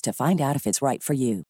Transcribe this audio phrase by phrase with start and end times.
[0.00, 1.44] to find out if it's right for you.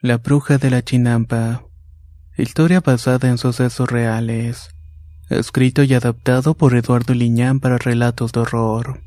[0.00, 1.67] La bruja de la chinampa.
[2.38, 4.70] Historia basada en sucesos reales.
[5.28, 9.00] Escrito y adaptado por Eduardo Liñán para relatos de horror.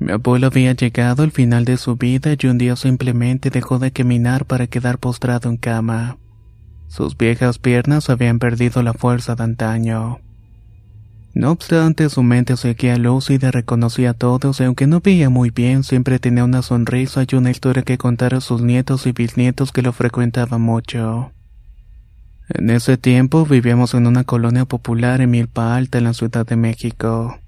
[0.00, 3.92] Mi abuelo había llegado al final de su vida y un día simplemente dejó de
[3.92, 6.18] caminar para quedar postrado en cama.
[6.88, 10.18] Sus viejas piernas habían perdido la fuerza de antaño.
[11.32, 15.84] No obstante, su mente seguía lúcida, reconocía a todos y aunque no veía muy bien,
[15.84, 19.82] siempre tenía una sonrisa y una historia que contar a sus nietos y bisnietos que
[19.82, 21.32] lo frecuentaban mucho.
[22.48, 26.56] En ese tiempo vivíamos en una colonia popular en Milpa Alta, en la Ciudad de
[26.56, 27.38] México.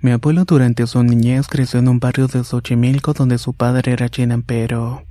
[0.00, 4.08] Mi abuelo durante su niñez creció en un barrio de Xochimilco donde su padre era
[4.08, 5.04] chinampero.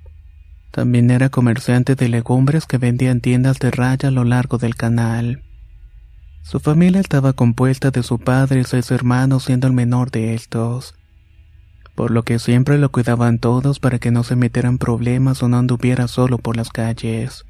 [0.71, 4.75] También era comerciante de legumbres que vendía en tiendas de raya a lo largo del
[4.75, 5.43] canal.
[6.45, 10.93] Su familia estaba compuesta de su padre y seis hermanos, siendo el menor de estos.
[11.95, 15.57] Por lo que siempre lo cuidaban todos para que no se metieran problemas o no
[15.57, 17.45] anduviera solo por las calles.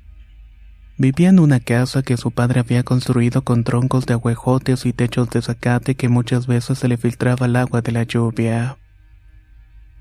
[0.98, 5.30] Vivía en una casa que su padre había construido con troncos de aguejotes y techos
[5.30, 8.78] de zacate que muchas veces se le filtraba el agua de la lluvia.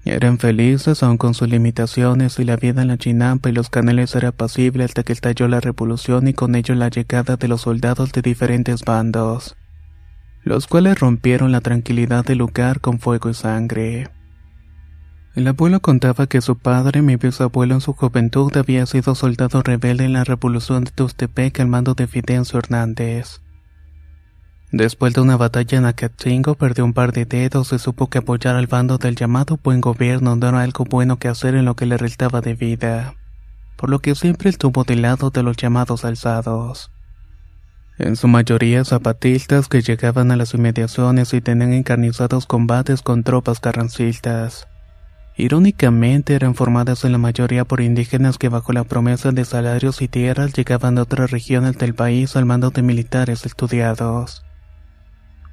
[0.06, 4.14] Eran felices aun con sus limitaciones y la vida en la chinampa y los canales
[4.14, 8.12] era pasible hasta que estalló la revolución y con ello la llegada de los soldados
[8.12, 9.56] de diferentes bandos,
[10.42, 14.10] los cuales rompieron la tranquilidad del lugar con fuego y sangre.
[15.34, 20.04] El abuelo contaba que su padre, mi bisabuelo en su juventud, había sido soldado rebelde
[20.04, 23.40] en la revolución de Tustepec al mando de Fidencio Hernández.
[24.76, 28.56] Después de una batalla en Acatzingo perdió un par de dedos y supo que apoyar
[28.56, 31.86] al bando del llamado buen gobierno no era algo bueno que hacer en lo que
[31.86, 33.14] le restaba de vida,
[33.76, 36.90] por lo que siempre estuvo del lado de los llamados alzados.
[37.98, 43.60] En su mayoría zapatistas que llegaban a las inmediaciones y tenían encarnizados combates con tropas
[43.60, 44.66] carrancistas.
[45.36, 50.08] Irónicamente eran formadas en la mayoría por indígenas que bajo la promesa de salarios y
[50.08, 54.44] tierras llegaban de otras regiones del país al mando de militares estudiados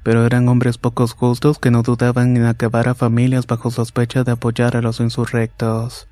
[0.02, 4.32] pero eran hombres pocos justos que no dudaban en acabar a familias bajo sospecha de
[4.32, 6.08] apoyar a los insurrectos.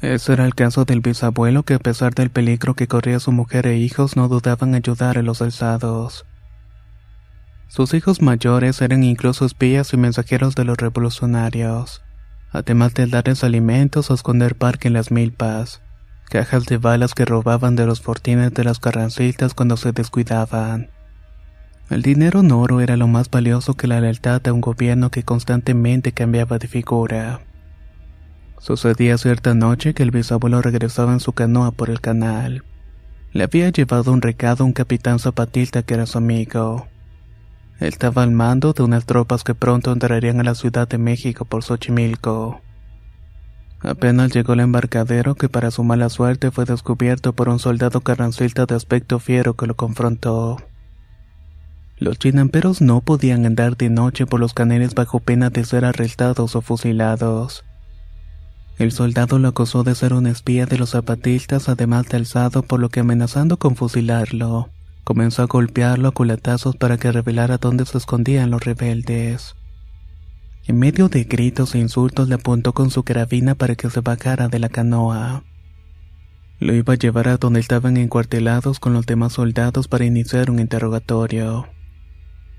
[0.00, 3.66] Ese era el caso del bisabuelo que a pesar del peligro que corría su mujer
[3.68, 6.26] e hijos no dudaban en ayudar a los alzados.
[7.68, 12.02] Sus hijos mayores eran incluso espías y mensajeros de los revolucionarios,
[12.50, 15.80] además de darles alimentos o esconder parque en las milpas,
[16.28, 20.90] cajas de balas que robaban de los fortines de las carrancitas cuando se descuidaban.
[21.92, 25.24] El dinero en oro era lo más valioso que la lealtad a un gobierno que
[25.24, 27.42] constantemente cambiaba de figura.
[28.58, 32.64] Sucedía cierta noche que el bisabuelo regresaba en su canoa por el canal.
[33.32, 36.86] Le había llevado un recado un capitán zapatista que era su amigo.
[37.78, 41.44] Él estaba al mando de unas tropas que pronto entrarían a la Ciudad de México
[41.44, 42.62] por Xochimilco.
[43.80, 48.64] Apenas llegó el embarcadero que para su mala suerte fue descubierto por un soldado carrancista
[48.64, 50.56] de aspecto fiero que lo confrontó.
[52.02, 56.56] Los chinamperos no podían andar de noche por los canales bajo pena de ser arrestados
[56.56, 57.64] o fusilados.
[58.76, 62.80] El soldado lo acusó de ser un espía de los zapatistas además de alzado por
[62.80, 64.68] lo que amenazando con fusilarlo,
[65.04, 69.54] comenzó a golpearlo a culatazos para que revelara dónde se escondían los rebeldes.
[70.66, 74.48] En medio de gritos e insultos le apuntó con su carabina para que se bajara
[74.48, 75.44] de la canoa.
[76.58, 80.58] Lo iba a llevar a donde estaban encuartelados con los demás soldados para iniciar un
[80.58, 81.68] interrogatorio,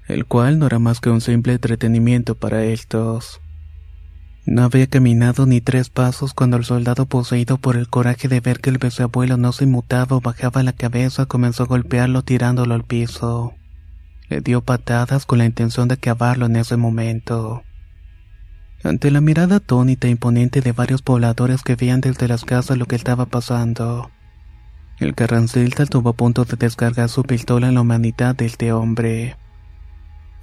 [0.07, 3.41] el cual no era más que un simple entretenimiento para estos.
[4.45, 8.59] No había caminado ni tres pasos cuando el soldado poseído por el coraje de ver
[8.59, 12.83] que el bisabuelo no se inmutaba o bajaba la cabeza comenzó a golpearlo tirándolo al
[12.83, 13.53] piso.
[14.27, 17.63] Le dio patadas con la intención de acabarlo en ese momento.
[18.83, 22.85] Ante la mirada atónita e imponente de varios pobladores que veían desde las casas lo
[22.85, 24.11] que estaba pasando,
[24.99, 29.37] el carrancilta estuvo a punto de descargar su pistola en la humanidad de este hombre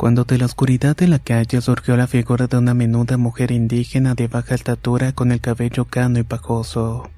[0.00, 4.14] cuando de la oscuridad de la calle surgió la figura de una menuda mujer indígena
[4.14, 7.11] de baja estatura con el cabello cano y pajoso.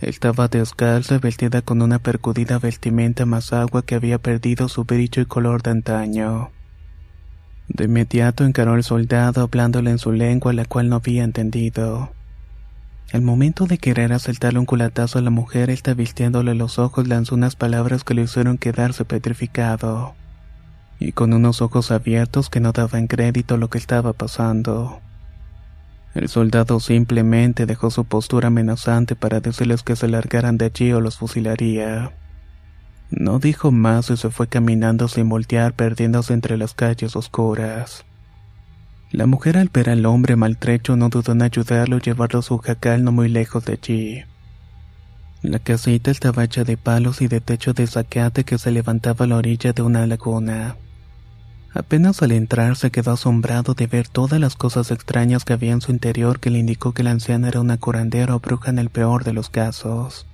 [0.00, 5.20] Estaba descalza y vestida con una percudida vestimenta más agua que había perdido su brillo
[5.20, 6.50] y color de antaño.
[7.68, 12.10] De inmediato encaró al soldado hablándole en su lengua la cual no había entendido.
[13.12, 17.34] Al momento de querer asaltarle un culatazo a la mujer, esta vistiéndole los ojos lanzó
[17.34, 20.14] unas palabras que le hicieron quedarse petrificado
[21.02, 25.00] y con unos ojos abiertos que no daban crédito a lo que estaba pasando.
[26.14, 31.00] El soldado simplemente dejó su postura amenazante para decirles que se largaran de allí o
[31.00, 32.12] los fusilaría.
[33.10, 38.04] No dijo más y se fue caminando sin voltear perdiéndose entre las calles oscuras.
[39.10, 42.58] La mujer al ver al hombre maltrecho no dudó en ayudarlo y llevarlo a su
[42.58, 44.22] jacal no muy lejos de allí.
[45.42, 49.28] La casita estaba hecha de palos y de techo de zacate que se levantaba a
[49.28, 50.76] la orilla de una laguna.
[51.74, 55.80] Apenas al entrar se quedó asombrado de ver todas las cosas extrañas que había en
[55.80, 58.90] su interior que le indicó que la anciana era una curandera o bruja en el
[58.90, 60.26] peor de los casos.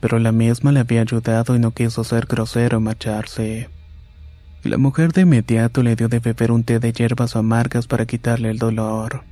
[0.00, 3.68] Pero la misma le había ayudado y no quiso ser grosero o marcharse.
[4.62, 8.50] La mujer de inmediato le dio de beber un té de hierbas amargas para quitarle
[8.50, 9.24] el dolor.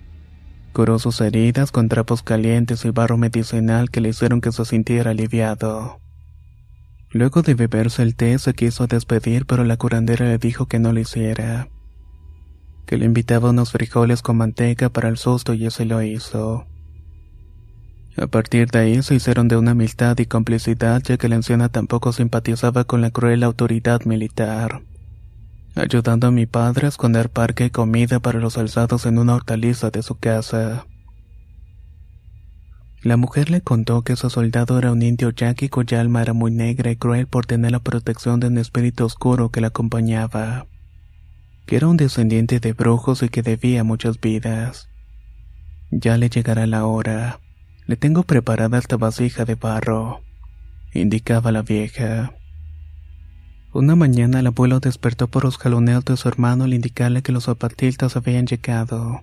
[0.73, 5.13] Curó sus heridas con trapos calientes y barro medicinal que le hicieron que se sintiera
[5.13, 5.99] aliviado.
[7.17, 10.93] Luego de beberse el té se quiso despedir, pero la curandera le dijo que no
[10.93, 11.67] lo hiciera.
[12.85, 16.67] Que le invitaba unos frijoles con manteca para el susto y ese lo hizo.
[18.19, 21.71] A partir de ahí se hicieron de una amistad y complicidad ya que la anciana
[21.71, 24.83] tampoco simpatizaba con la cruel autoridad militar,
[25.75, 29.91] ayudando a mi padre a esconder parque y comida para los alzados en una hortaliza
[29.91, 30.85] de su casa.
[33.07, 36.51] La mujer le contó que su soldado era un indio yaqui cuya alma era muy
[36.51, 40.67] negra y cruel por tener la protección de un espíritu oscuro que la acompañaba.
[41.67, 44.89] Que era un descendiente de brujos y que debía muchas vidas.
[45.93, 47.39] Ya le llegará la hora.
[47.87, 50.25] Le tengo preparada esta vasija de barro,
[50.93, 52.35] indicaba la vieja.
[53.73, 57.45] Una mañana el abuelo despertó por los jaloneos de su hermano al indicarle que los
[57.45, 59.23] zapatistas habían llegado.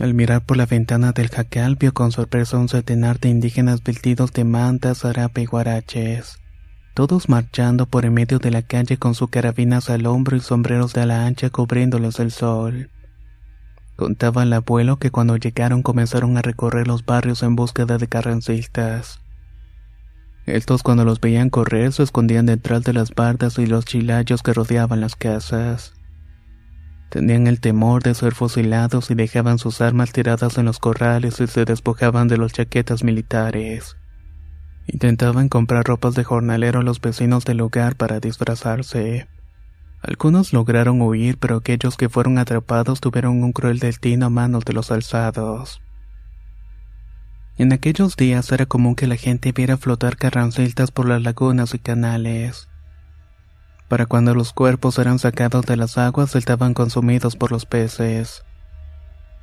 [0.00, 4.32] Al mirar por la ventana del jacal vio con sorpresa un centenar de indígenas vestidos
[4.32, 6.38] de mantas, arape y guaraches,
[6.94, 10.94] todos marchando por en medio de la calle con sus carabinas al hombro y sombreros
[10.94, 12.88] de ala ancha cubriéndolos del sol.
[13.96, 19.20] Contaba el abuelo que cuando llegaron comenzaron a recorrer los barrios en búsqueda de carrancistas.
[20.46, 24.54] Estos cuando los veían correr se escondían detrás de las bardas y los chilayos que
[24.54, 25.92] rodeaban las casas.
[27.10, 31.48] Tenían el temor de ser fusilados y dejaban sus armas tiradas en los corrales y
[31.48, 33.96] se despojaban de los chaquetas militares.
[34.86, 39.28] Intentaban comprar ropas de jornalero a los vecinos del lugar para disfrazarse.
[40.02, 44.72] Algunos lograron huir, pero aquellos que fueron atrapados tuvieron un cruel destino a manos de
[44.72, 45.82] los alzados.
[47.58, 51.80] En aquellos días era común que la gente viera flotar carranceltas por las lagunas y
[51.80, 52.69] canales.
[53.90, 58.44] Para cuando los cuerpos eran sacados de las aguas estaban consumidos por los peces.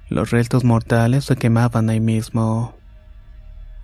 [0.08, 2.74] Los restos mortales se quemaban ahí mismo.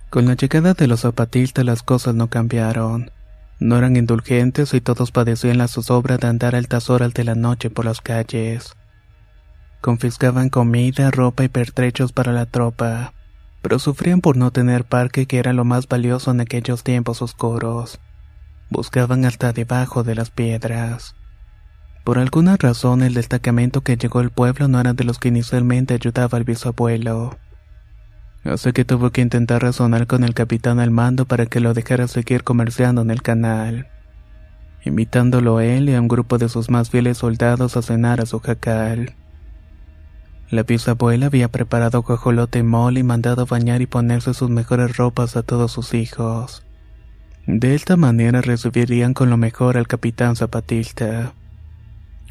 [0.09, 3.11] Con la llegada de los zapatistas las cosas no cambiaron.
[3.59, 7.69] No eran indulgentes y todos padecían la zozobra de andar altas horas de la noche
[7.69, 8.73] por las calles.
[9.81, 13.11] Confiscaban comida, ropa y pertrechos para la tropa,
[13.61, 17.99] pero sufrían por no tener parque que era lo más valioso en aquellos tiempos oscuros.
[18.73, 21.13] Buscaban hasta debajo de las piedras.
[22.03, 25.93] Por alguna razón el destacamento que llegó al pueblo no era de los que inicialmente
[25.93, 27.37] ayudaba al bisabuelo.
[28.43, 32.07] Así que tuvo que intentar razonar con el capitán al mando para que lo dejara
[32.07, 33.89] seguir comerciando en el canal,
[34.83, 38.25] invitándolo a él y a un grupo de sus más fieles soldados a cenar a
[38.25, 39.13] su jacal.
[40.49, 45.43] La bisabuela había preparado guajolote mole y mandado bañar y ponerse sus mejores ropas a
[45.43, 46.63] todos sus hijos.
[47.45, 51.33] De esta manera recibirían con lo mejor al capitán zapatista.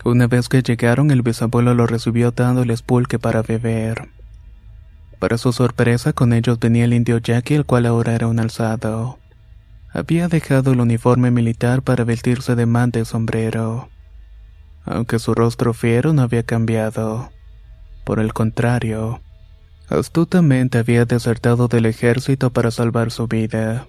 [0.04, 4.08] Una vez que llegaron, el bisabuelo lo recibió dándoles pulque para beber.
[5.18, 9.18] Para su sorpresa, con ellos venía el indio Jackie, el cual ahora era un alzado.
[9.92, 13.90] Había dejado el uniforme militar para vestirse de manta y sombrero.
[14.84, 17.30] Aunque su rostro fiero no había cambiado.
[18.04, 19.20] Por el contrario,
[19.88, 23.86] astutamente había desertado del ejército para salvar su vida.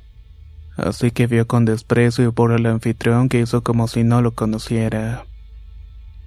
[0.76, 5.26] Así que vio con desprecio por el anfitrión que hizo como si no lo conociera.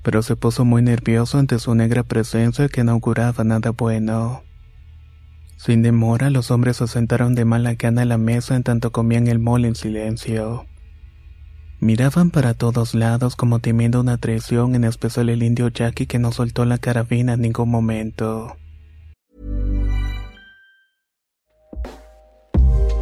[0.02, 4.42] Pero se puso muy nervioso ante su negra presencia que no auguraba nada bueno.
[5.56, 9.26] Sin demora, los hombres se sentaron de mala gana a la mesa en tanto comían
[9.26, 10.66] el mole en silencio.
[11.80, 16.32] Miraban para todos lados como temiendo una traición, en especial el indio Jackie que no
[16.32, 18.56] soltó la carabina en ningún momento.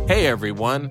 [0.07, 0.91] Hey everyone,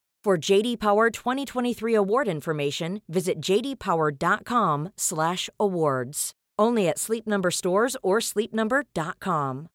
[0.23, 6.33] For JD Power 2023 award information, visit jdpower.com/awards.
[6.59, 9.69] Only at Sleep Number stores or sleepnumber.com.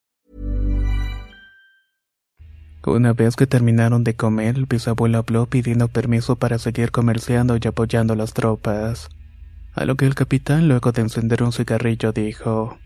[2.86, 7.66] Una vez que terminaron de comer, el bisabuelo habló pidiendo permiso para seguir comerciando y
[7.66, 9.08] apoyando las tropas.
[9.74, 12.78] A lo que el capitán, luego de encender un cigarrillo, dijo: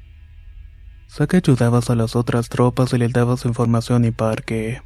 [1.29, 4.81] que ayudabas a las otras tropas y les dabas información y parque.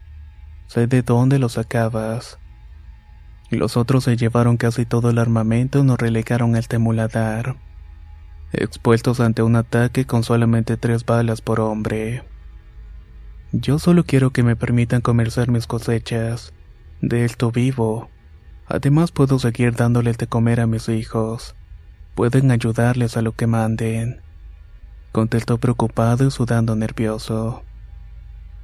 [0.67, 2.41] Sé de dónde lo sacabas.
[3.51, 7.57] Los otros se llevaron casi todo el armamento y nos relegaron al temuladar
[8.55, 12.23] expuestos ante un ataque con solamente tres balas por hombre.
[13.53, 16.53] Yo solo quiero que me permitan comerciar mis cosechas.
[17.01, 18.09] De esto vivo.
[18.67, 21.55] Además puedo seguir dándoles de comer a mis hijos.
[22.15, 24.21] Pueden ayudarles a lo que manden.
[25.13, 27.63] Contestó preocupado y sudando nervioso.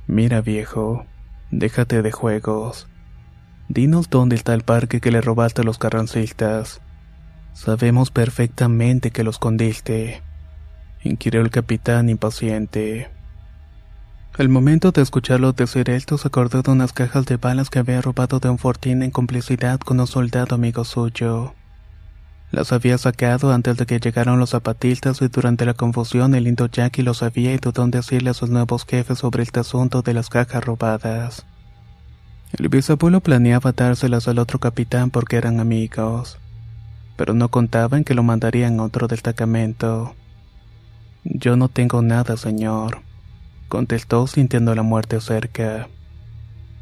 [0.07, 1.07] Mira viejo,
[1.51, 2.89] déjate de juegos.
[3.71, 6.81] Dinos dónde está el parque que le robaste a los carrancistas.
[7.53, 10.23] Sabemos perfectamente que lo escondiste,
[11.05, 13.13] inquirió el capitán impaciente.
[14.37, 18.03] Al momento de escucharlo decir esto, se acordó de unas cajas de balas que había
[18.03, 21.55] robado de un fortín en complicidad con un soldado amigo suyo.
[22.51, 26.67] Las había sacado antes de que llegaran los zapatistas y durante la confusión el lindo
[26.67, 30.15] Jackie lo sabía y dudó en decirle a sus nuevos jefes sobre este asunto de
[30.15, 31.47] las cajas robadas.
[32.53, 36.39] El bisabuelo planeaba dárselas al otro capitán porque eran amigos
[37.21, 40.15] pero no contaban que lo mandarían a otro destacamento.
[41.23, 43.03] Yo no tengo nada, señor,
[43.69, 45.89] contestó sintiendo la muerte cerca.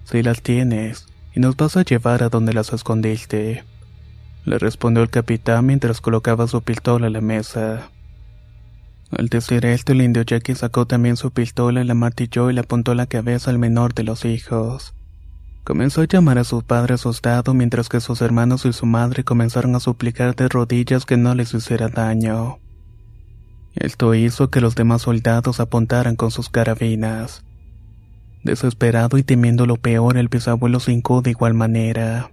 [0.05, 3.65] Si las tienes, y nos vas a llevar a donde las escondiste,
[4.45, 7.91] le respondió el capitán mientras colocaba su pistola en la mesa.
[9.11, 12.95] Al decir esto, el indio Jackie sacó también su pistola, la martilló y le apuntó
[12.95, 14.95] la cabeza al menor de los hijos.
[15.69, 19.75] Comenzó a llamar a su padre asustado mientras que sus hermanos y su madre comenzaron
[19.75, 22.59] a suplicar de rodillas que no les hiciera daño.
[23.75, 27.45] Esto hizo que los demás soldados apuntaran con sus carabinas.
[28.45, 32.31] Desesperado y temiendo lo peor, el bisabuelo se hincó de igual manera.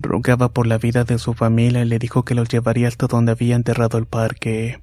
[0.00, 3.30] Rogaba por la vida de su familia y le dijo que los llevaría hasta donde
[3.30, 4.82] había enterrado el parque.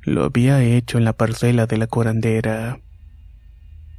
[0.00, 2.80] Lo había hecho en la parcela de la curandera.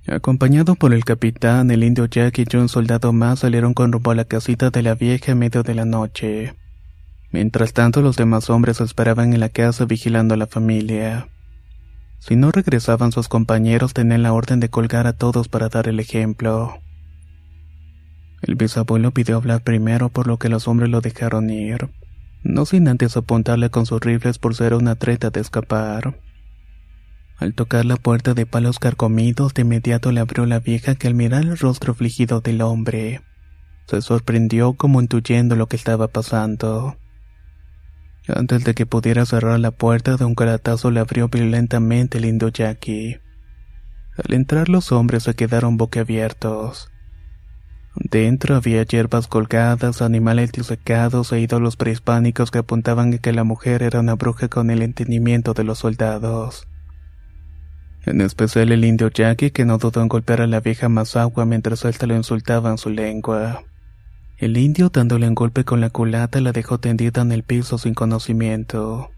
[0.07, 4.15] Acompañado por el capitán, el indio Jack y un soldado más salieron con rumbo a
[4.15, 6.55] la casita de la vieja en medio de la noche.
[7.31, 11.29] Mientras tanto, los demás hombres esperaban en la casa vigilando a la familia.
[12.19, 15.99] Si no regresaban sus compañeros, tenían la orden de colgar a todos para dar el
[15.99, 16.81] ejemplo.
[18.41, 21.89] El bisabuelo pidió hablar primero, por lo que los hombres lo dejaron ir,
[22.43, 26.15] no sin antes apuntarle con sus rifles por ser una treta de escapar.
[27.41, 31.15] Al tocar la puerta de palos carcomidos, de inmediato le abrió la vieja que al
[31.15, 33.21] mirar el rostro afligido del hombre,
[33.87, 36.97] se sorprendió como intuyendo lo que estaba pasando.
[38.27, 42.49] Antes de que pudiera cerrar la puerta, de un caratazo le abrió violentamente el indio
[42.49, 43.17] Jackie.
[44.23, 46.91] Al entrar los hombres se quedaron boquiabiertos.
[47.95, 53.81] Dentro había hierbas colgadas, animales disecados e ídolos prehispánicos que apuntaban a que la mujer
[53.81, 56.67] era una bruja con el entendimiento de los soldados.
[58.03, 61.85] En especial el indio Jackie que no dudó en golpear a la vieja Mazagua mientras
[61.85, 63.63] él lo insultaba en su lengua.
[64.37, 67.93] El indio dándole un golpe con la culata la dejó tendida en el piso sin
[67.93, 69.11] conocimiento.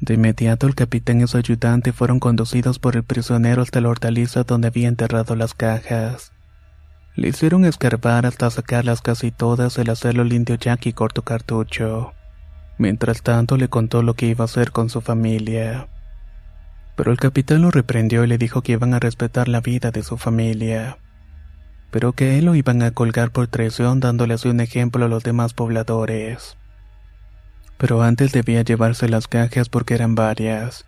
[0.00, 4.44] De inmediato el capitán y su ayudante fueron conducidos por el prisionero hasta la hortaliza
[4.44, 6.32] donde había enterrado las cajas.
[7.16, 12.14] Le hicieron escarbar hasta sacarlas casi todas el hacerlo el indio Jackie corto cartucho.
[12.78, 15.86] Mientras tanto le contó lo que iba a hacer con su familia.
[16.96, 20.02] Pero el capitán lo reprendió y le dijo que iban a respetar la vida de
[20.02, 20.98] su familia.
[21.90, 25.22] Pero que él lo iban a colgar por traición dándole así un ejemplo a los
[25.22, 26.56] demás pobladores.
[27.78, 30.86] Pero antes debía llevarse las cajas porque eran varias.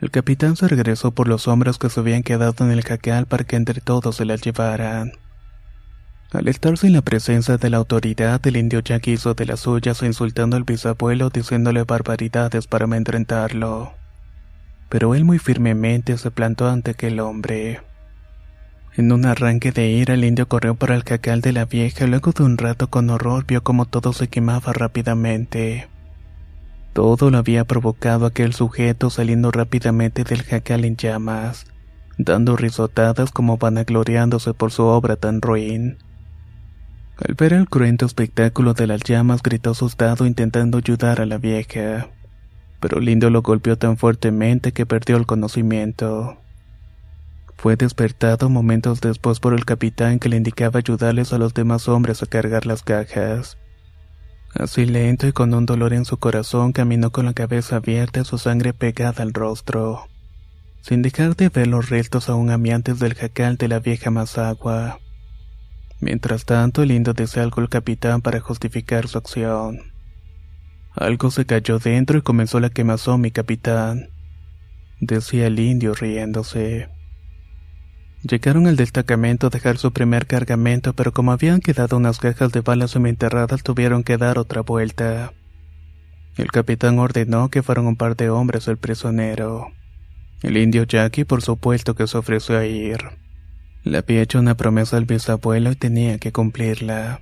[0.00, 3.44] El capitán se regresó por los hombros que se habían quedado en el jacal para
[3.44, 5.12] que entre todos se las llevaran.
[6.32, 10.02] Al estar sin la presencia de la autoridad, el indio Jack hizo de las suyas
[10.02, 14.01] insultando al bisabuelo diciéndole barbaridades para amedrentarlo.
[14.92, 17.80] Pero él muy firmemente se plantó ante aquel hombre.
[18.94, 22.08] En un arranque de ira, el indio corrió para el jacal de la vieja y
[22.08, 25.88] luego de un rato con horror vio como todo se quemaba rápidamente.
[26.92, 31.64] Todo lo había provocado aquel sujeto saliendo rápidamente del jacal en llamas,
[32.18, 35.96] dando risotadas como vanagloriándose por su obra tan ruin.
[37.16, 42.08] Al ver el cruento espectáculo de las llamas, gritó asustado intentando ayudar a la vieja.
[42.82, 46.36] Pero Lindo lo golpeó tan fuertemente que perdió el conocimiento.
[47.56, 52.24] Fue despertado momentos después por el capitán que le indicaba ayudarles a los demás hombres
[52.24, 53.56] a cargar las cajas.
[54.52, 58.24] Así lento y con un dolor en su corazón caminó con la cabeza abierta y
[58.24, 60.08] su sangre pegada al rostro,
[60.80, 64.98] sin dejar de ver los restos aún amiantes del jacal de la vieja Mazagua.
[66.00, 69.91] Mientras tanto, el indio decía algo al capitán para justificar su acción.
[70.94, 74.10] Algo se cayó dentro y comenzó la quemazón, mi capitán,
[75.00, 76.88] decía el indio riéndose.
[78.22, 82.60] Llegaron al destacamento a dejar su primer cargamento, pero como habían quedado unas cajas de
[82.60, 85.32] balas semi-enterradas, tuvieron que dar otra vuelta.
[86.36, 89.72] El capitán ordenó que fueran un par de hombres el prisionero.
[90.42, 93.00] El indio Jackie, por supuesto, que se ofreció a ir.
[93.82, 97.20] Le había hecho una promesa al bisabuelo y tenía que cumplirla.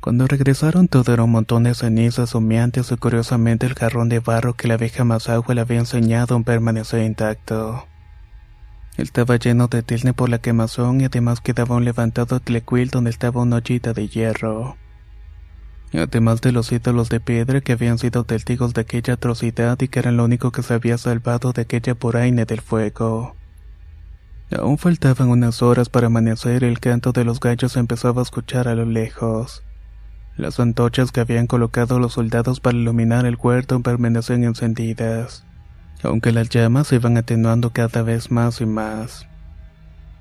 [0.00, 4.54] Cuando regresaron todo era un montón de cenizas humeantes y curiosamente el jarrón de barro
[4.54, 7.86] que la vieja Masagua le había enseñado aún permanecía intacto.
[8.96, 13.42] Estaba lleno de tilne por la quemazón y además quedaba un levantado tlecuil donde estaba
[13.42, 14.78] una ollita de hierro.
[15.92, 19.98] Además de los ídolos de piedra que habían sido testigos de aquella atrocidad y que
[19.98, 23.36] eran lo único que se había salvado de aquella poraine del fuego.
[24.50, 28.66] Aún faltaban unas horas para amanecer y el canto de los gallos empezaba a escuchar
[28.66, 29.62] a lo lejos.
[30.40, 35.44] Las antorchas que habían colocado los soldados para iluminar el huerto permanecían encendidas,
[36.02, 39.26] aunque las llamas se iban atenuando cada vez más y más.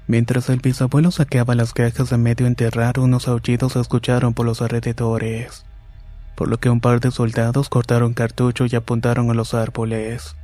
[0.08, 4.62] Mientras el bisabuelo saqueaba las cajas a medio enterrar, unos aullidos se escucharon por los
[4.62, 5.64] alrededores,
[6.36, 10.36] por lo que un par de soldados cortaron cartucho y apuntaron a los árboles.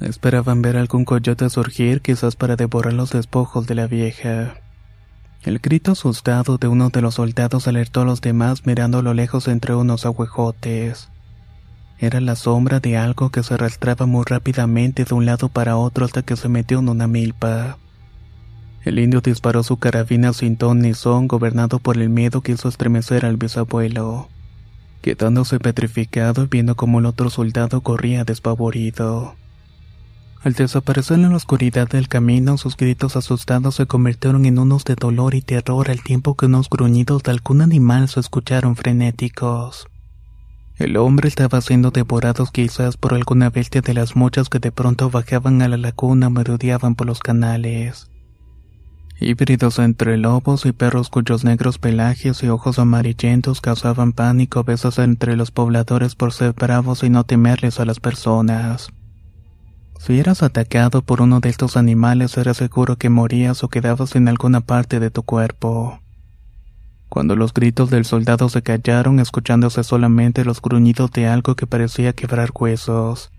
[0.00, 4.56] Esperaban ver algún coyote surgir quizás para devorar los despojos de la vieja.
[5.44, 9.12] El grito asustado de uno de los soldados alertó a los demás mirando a lo
[9.12, 11.08] lejos entre unos aguejotes.
[11.98, 16.04] Era la sombra de algo que se arrastraba muy rápidamente de un lado para otro
[16.04, 17.76] hasta que se metió en una milpa.
[18.84, 22.68] El indio disparó su carabina sin ton ni son, gobernado por el miedo que hizo
[22.68, 24.28] estremecer al bisabuelo,
[25.00, 29.34] quedándose petrificado y viendo cómo el otro soldado corría despavorido.
[30.44, 34.96] Al desaparecer en la oscuridad del camino, sus gritos asustados se convirtieron en unos de
[34.96, 39.86] dolor y terror al tiempo que unos gruñidos de algún animal se escucharon frenéticos.
[40.78, 45.10] El hombre estaba siendo devorado quizás por alguna bestia de las muchas que de pronto
[45.10, 48.10] bajaban a la laguna o merodeaban por los canales.
[49.20, 55.36] Híbridos entre lobos y perros cuyos negros pelajes y ojos amarillentos causaban pánico a entre
[55.36, 58.88] los pobladores por ser bravos y no temerles a las personas.
[60.04, 64.26] Si eras atacado por uno de estos animales era seguro que morías o quedabas en
[64.26, 66.00] alguna parte de tu cuerpo.
[67.08, 72.14] Cuando los gritos del soldado se callaron, escuchándose solamente los gruñidos de algo que parecía
[72.14, 73.30] quebrar huesos,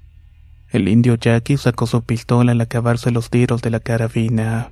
[0.69, 4.71] el indio Jackie sacó su pistola al acabarse los tiros de la carabina.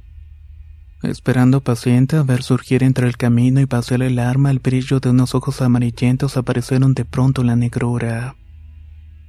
[1.03, 5.09] Esperando paciente a ver surgir entre el camino y vaciar el arma, el brillo de
[5.09, 8.37] unos ojos amarillentos aparecieron de pronto en la negrura.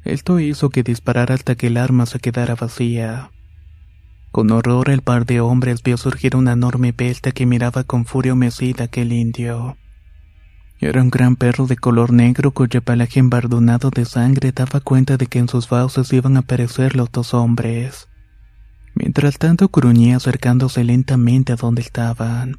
[0.05, 3.31] Esto hizo que disparara hasta que el arma se quedara vacía.
[4.33, 8.33] Con horror el par de hombres vio surgir una enorme bestia que miraba con furia
[8.33, 9.77] homicida aquel indio.
[10.81, 15.27] Era un gran perro de color negro cuyo pelaje embardunado de sangre daba cuenta de
[15.27, 18.09] que en sus fauces iban a aparecer los dos hombres.
[18.95, 22.57] Mientras tanto gruñía acercándose lentamente a donde estaban.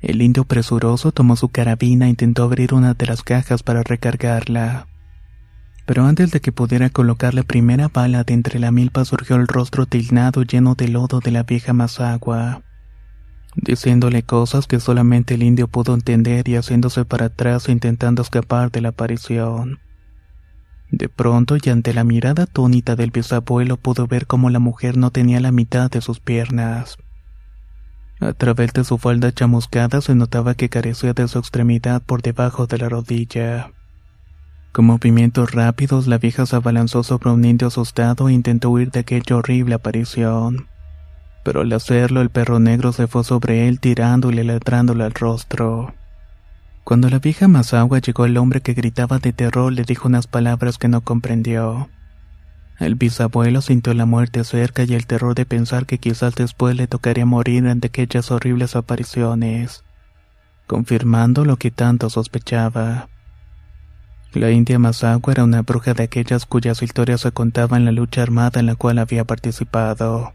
[0.00, 4.86] El indio presuroso tomó su carabina e intentó abrir una de las cajas para recargarla.
[5.86, 9.48] Pero antes de que pudiera colocar la primera bala de entre la milpa surgió el
[9.48, 12.62] rostro tilnado lleno de lodo de la vieja Mazagua,
[13.56, 18.80] diciéndole cosas que solamente el indio pudo entender y haciéndose para atrás intentando escapar de
[18.80, 19.80] la aparición.
[20.90, 25.10] De pronto y ante la mirada atónita del bisabuelo pudo ver cómo la mujer no
[25.10, 26.98] tenía la mitad de sus piernas.
[28.20, 32.66] A través de su falda chamuscada se notaba que carecía de su extremidad por debajo
[32.66, 33.72] de la rodilla.
[34.72, 39.00] Con movimientos rápidos, la vieja se abalanzó sobre un indio asustado e intentó huir de
[39.00, 40.66] aquella horrible aparición.
[41.44, 45.92] Pero al hacerlo, el perro negro se fue sobre él tirándole y ladrándole al rostro.
[46.84, 50.78] Cuando la vieja Masagua llegó el hombre que gritaba de terror le dijo unas palabras
[50.78, 51.90] que no comprendió.
[52.78, 56.86] El bisabuelo sintió la muerte cerca y el terror de pensar que quizás después le
[56.86, 59.84] tocaría morir ante aquellas horribles apariciones,
[60.66, 63.08] confirmando lo que tanto sospechaba.
[64.34, 68.22] La india Masagua era una bruja de aquellas cuyas historias se contaban en la lucha
[68.22, 70.32] armada en la cual había participado.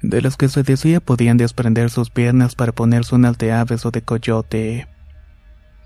[0.00, 3.90] De las que se decía podían desprender sus piernas para ponerse unas de aves o
[3.90, 4.86] de coyote,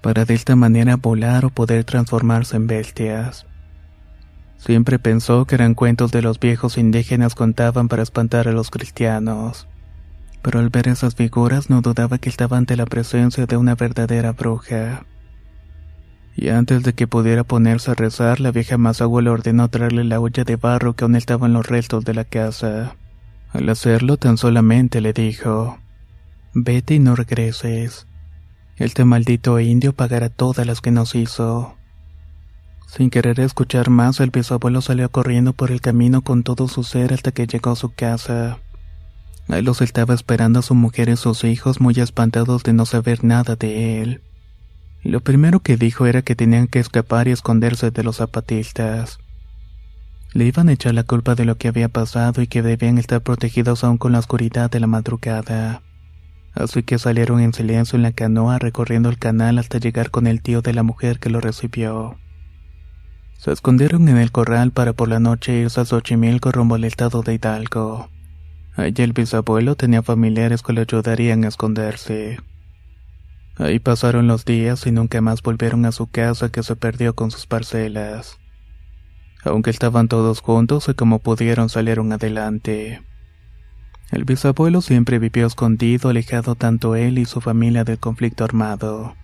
[0.03, 3.47] para de esta manera volar o poder transformarse en bestias.
[4.59, 9.67] Siempre pensó que eran cuentos de los viejos indígenas contaban para espantar a los cristianos,
[10.43, 14.33] pero al ver esas figuras no dudaba que estaba ante la presencia de una verdadera
[14.33, 15.07] bruja
[16.37, 20.19] y antes de que pudiera ponerse a rezar, la vieja Masagua le ordenó traerle la
[20.19, 22.97] olla de barro que aún estaba en los restos de la casa.
[23.53, 25.79] Al hacerlo, tan solamente le dijo:
[26.53, 28.09] Vete y no regreses.
[28.77, 31.77] Este maldito indio pagará todas las que nos hizo.
[32.89, 37.13] Sin querer escuchar más, el bisabuelo salió corriendo por el camino con todo su ser
[37.13, 38.59] hasta que llegó a su casa.
[39.49, 43.23] Ahí los estaba esperando a su mujer y sus hijos muy espantados de no saber
[43.23, 44.21] nada de él.
[45.05, 49.19] Lo primero que dijo era que tenían que escapar y esconderse de los zapatistas.
[50.33, 53.21] Le iban a echar la culpa de lo que había pasado y que debían estar
[53.21, 55.83] protegidos aún con la oscuridad de la madrugada.
[56.55, 60.41] Así que salieron en silencio en la canoa recorriendo el canal hasta llegar con el
[60.41, 62.17] tío de la mujer que lo recibió.
[63.39, 67.23] Se escondieron en el corral para por la noche irse a Xochimilco rumbo al estado
[67.23, 68.09] de Hidalgo.
[68.75, 72.39] Allí el bisabuelo tenía familiares que le ayudarían a esconderse.
[73.57, 77.31] Ahí pasaron los días y nunca más volvieron a su casa que se perdió con
[77.31, 78.39] sus parcelas.
[79.45, 83.03] Aunque estaban todos juntos y como pudieron salieron adelante.
[84.11, 89.15] El bisabuelo siempre vivió escondido, alejado tanto él y su familia del conflicto armado.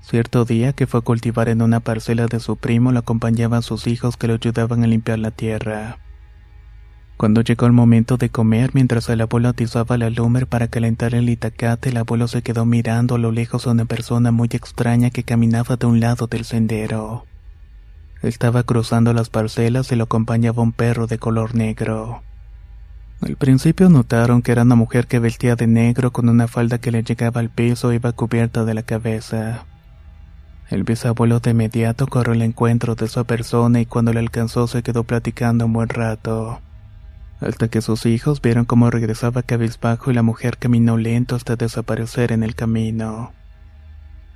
[0.00, 3.88] Cierto día que fue a cultivar en una parcela de su primo lo acompañaban sus
[3.88, 5.98] hijos que lo ayudaban a limpiar la tierra.
[7.16, 11.30] Cuando llegó el momento de comer, mientras el abuelo atizaba la lumbre para calentar el
[11.30, 15.22] itacate, el abuelo se quedó mirando a lo lejos a una persona muy extraña que
[15.22, 17.24] caminaba de un lado del sendero.
[18.22, 22.22] Estaba cruzando las parcelas y lo acompañaba un perro de color negro.
[23.22, 26.90] Al principio notaron que era una mujer que vestía de negro con una falda que
[26.90, 29.64] le llegaba al piso y iba cubierta de la cabeza.
[30.68, 34.82] El bisabuelo de inmediato corrió al encuentro de esa persona y cuando le alcanzó se
[34.82, 36.60] quedó platicando un buen rato
[37.40, 42.32] hasta que sus hijos vieron cómo regresaba cabizbajo y la mujer caminó lento hasta desaparecer
[42.32, 43.32] en el camino.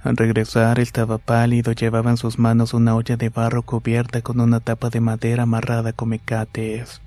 [0.02, 4.60] Al regresar estaba pálido, llevaba en sus manos una olla de barro cubierta con una
[4.60, 7.02] tapa de madera amarrada con mecates.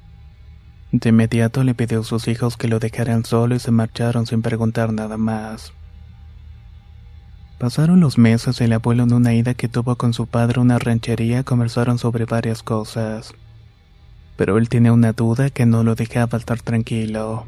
[0.92, 4.44] De inmediato le pidió a sus hijos que lo dejaran solo y se marcharon sin
[4.44, 5.74] preguntar nada más.
[7.58, 10.78] Pasaron los meses y el abuelo en una ida que tuvo con su padre una
[10.78, 13.34] ranchería conversaron sobre varias cosas
[14.36, 17.46] pero él tenía una duda que no lo dejaba estar tranquilo.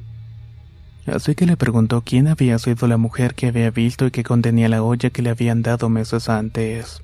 [1.05, 4.69] Así que le preguntó quién había sido la mujer que había visto y que contenía
[4.69, 7.01] la olla que le habían dado meses antes.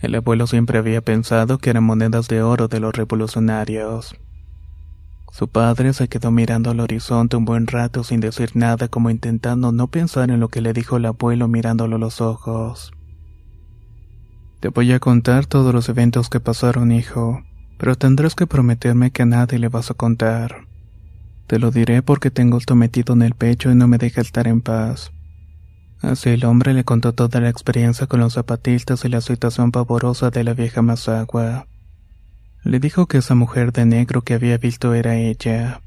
[0.00, 4.16] El abuelo siempre había pensado que eran monedas de oro de los revolucionarios.
[5.32, 9.70] Su padre se quedó mirando al horizonte un buen rato sin decir nada como intentando
[9.70, 12.92] no pensar en lo que le dijo el abuelo mirándolo a los ojos.
[14.60, 17.42] Te voy a contar todos los eventos que pasaron, hijo
[17.80, 20.66] pero tendrás que prometerme que a nadie le vas a contar.
[21.46, 24.46] Te lo diré porque tengo esto metido en el pecho y no me deja estar
[24.46, 25.12] en paz.
[26.02, 30.28] Así el hombre le contó toda la experiencia con los zapatistas y la situación pavorosa
[30.28, 31.66] de la vieja Mazagua.
[32.64, 35.80] Le dijo que esa mujer de negro que había visto era ella.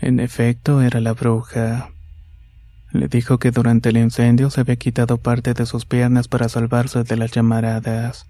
[0.00, 1.90] En efecto, era la bruja.
[2.92, 7.04] Le dijo que durante el incendio se había quitado parte de sus piernas para salvarse
[7.04, 8.26] de las llamaradas,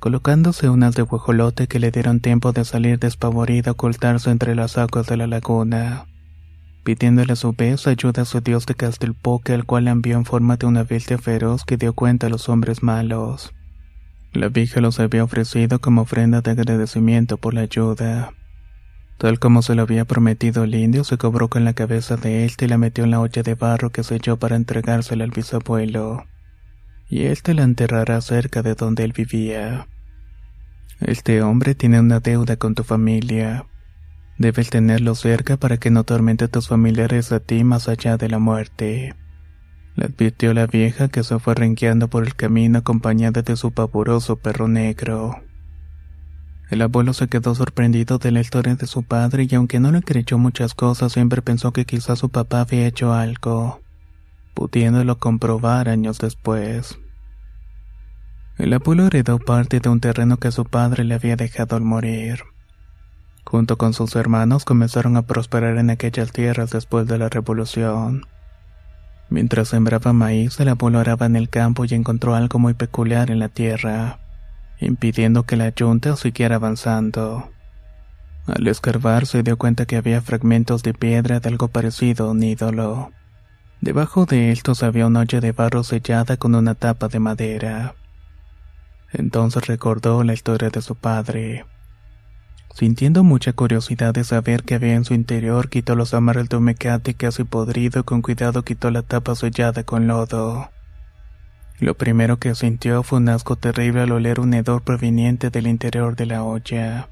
[0.00, 4.78] colocándose unas de guajolote que le dieron tiempo de salir despavorida a ocultarse entre las
[4.78, 6.06] aguas de la laguna,
[6.82, 10.56] pidiéndole a su vez ayuda a su dios de Castelpoque, al cual envió en forma
[10.56, 13.52] de una bestia feroz que dio cuenta a los hombres malos.
[14.32, 18.32] La vieja los había ofrecido como ofrenda de agradecimiento por la ayuda.
[19.18, 22.52] Tal como se lo había prometido el indio, se cobró con la cabeza de él
[22.58, 26.24] y la metió en la olla de barro que se echó para entregársela al bisabuelo.
[27.10, 29.88] Y éste la enterrará cerca de donde él vivía.
[31.00, 33.66] Este hombre tiene una deuda con tu familia.
[34.36, 38.28] Debes tenerlo cerca para que no tormente a tus familiares a ti más allá de
[38.28, 39.14] la muerte.
[39.96, 44.36] Le advirtió la vieja que se fue renqueando por el camino acompañada de su pavoroso
[44.36, 45.42] perro negro.
[46.70, 50.02] El abuelo se quedó sorprendido de la historia de su padre y aunque no le
[50.02, 53.80] creyó muchas cosas, siempre pensó que quizás su papá había hecho algo,
[54.54, 56.98] pudiéndolo comprobar años después.
[58.60, 62.44] El abuelo heredó parte de un terreno que su padre le había dejado al morir.
[63.44, 68.26] Junto con sus hermanos comenzaron a prosperar en aquellas tierras después de la revolución.
[69.28, 73.38] Mientras sembraba maíz, el abuelo araba en el campo y encontró algo muy peculiar en
[73.38, 74.20] la tierra
[74.80, 77.50] impidiendo que la yunta siguiera avanzando.
[78.46, 82.42] Al escarbar se dio cuenta que había fragmentos de piedra de algo parecido a un
[82.42, 83.12] ídolo.
[83.80, 87.94] Debajo de estos había una olla de barro sellada con una tapa de madera.
[89.12, 91.64] Entonces recordó la historia de su padre.
[92.74, 97.14] Sintiendo mucha curiosidad de saber qué había en su interior, quitó los amarres de mecate
[97.14, 100.70] casi podrido y con cuidado quitó la tapa sellada con lodo.
[101.80, 106.14] Lo primero que sintió fue un asco terrible al oler un hedor proveniente del interior
[106.14, 107.08] de la olla,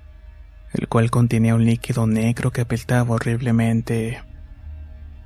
[0.74, 4.22] el cual contenía un líquido negro que apestaba horriblemente.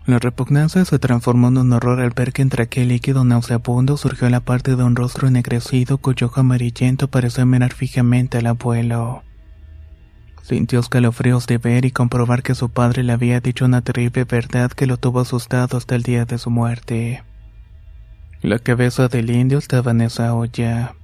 [0.04, 4.28] La repugnancia se transformó en un horror al ver que entre aquel líquido nauseabundo surgió
[4.30, 9.22] la parte de un rostro ennegrecido cuyo ojo amarillento parecía mirar fijamente al abuelo.
[10.42, 14.72] Sintió escalofríos de ver y comprobar que su padre le había dicho una terrible verdad
[14.72, 17.22] que lo tuvo asustado hasta el día de su muerte.
[18.40, 20.96] La cabeza del indio estaba en esa olla.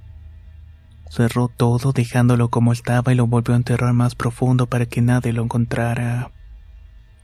[1.09, 5.31] Cerró todo dejándolo como estaba y lo volvió a enterrar más profundo para que nadie
[5.31, 6.31] lo encontrara.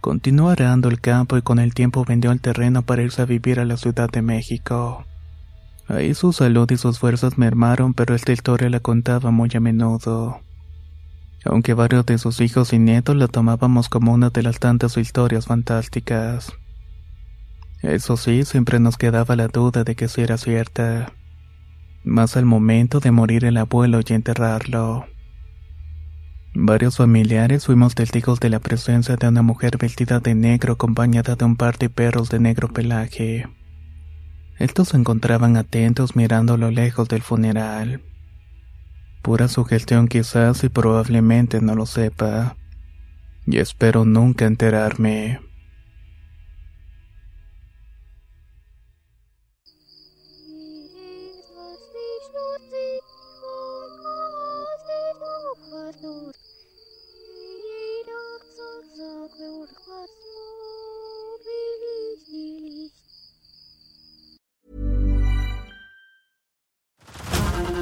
[0.06, 3.60] Continuó arando el campo y con el tiempo vendió el terreno para irse a vivir
[3.60, 5.04] a la Ciudad de México.
[5.88, 10.42] Ahí su salud y sus fuerzas mermaron, pero esta historia la contaba muy a menudo.
[11.44, 15.48] Aunque varios de sus hijos y nietos la tomábamos como una de las tantas historias
[15.48, 16.54] fantásticas.
[17.82, 21.14] Eso sí, siempre nos quedaba la duda de que si era cierta.
[22.04, 25.08] Más al momento de morir el abuelo y enterrarlo.
[26.58, 31.44] Varios familiares fuimos testigos de la presencia de una mujer vestida de negro acompañada de
[31.44, 33.50] un par de perros de negro pelaje.
[34.58, 38.04] Estos se encontraban atentos mirando a lo lejos del funeral.
[39.22, 42.56] Pura sugestión quizás y probablemente no lo sepa.
[43.46, 45.42] Y espero nunca enterarme.